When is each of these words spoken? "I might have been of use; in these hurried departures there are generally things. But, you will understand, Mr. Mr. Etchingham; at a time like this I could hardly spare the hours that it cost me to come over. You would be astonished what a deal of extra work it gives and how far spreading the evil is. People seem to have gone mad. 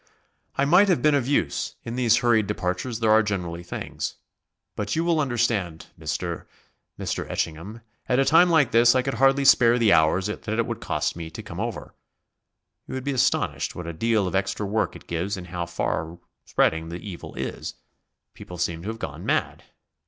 "I 0.55 0.65
might 0.65 0.89
have 0.89 1.03
been 1.03 1.13
of 1.13 1.27
use; 1.27 1.75
in 1.83 1.95
these 1.95 2.17
hurried 2.17 2.47
departures 2.47 3.01
there 3.01 3.11
are 3.11 3.21
generally 3.21 3.61
things. 3.61 4.15
But, 4.75 4.95
you 4.95 5.03
will 5.03 5.19
understand, 5.19 5.89
Mr. 5.99 6.47
Mr. 6.99 7.29
Etchingham; 7.29 7.81
at 8.09 8.17
a 8.17 8.25
time 8.25 8.49
like 8.49 8.71
this 8.71 8.95
I 8.95 9.03
could 9.03 9.13
hardly 9.13 9.45
spare 9.45 9.77
the 9.77 9.93
hours 9.93 10.25
that 10.25 10.47
it 10.47 10.81
cost 10.81 11.15
me 11.15 11.29
to 11.29 11.43
come 11.43 11.59
over. 11.59 11.93
You 12.87 12.95
would 12.95 13.03
be 13.03 13.11
astonished 13.11 13.75
what 13.75 13.85
a 13.85 13.93
deal 13.93 14.25
of 14.27 14.33
extra 14.33 14.65
work 14.65 14.95
it 14.95 15.05
gives 15.05 15.37
and 15.37 15.49
how 15.49 15.67
far 15.67 16.17
spreading 16.45 16.89
the 16.89 16.97
evil 16.97 17.35
is. 17.35 17.75
People 18.33 18.57
seem 18.57 18.81
to 18.81 18.87
have 18.87 18.97
gone 18.97 19.23
mad. 19.23 19.65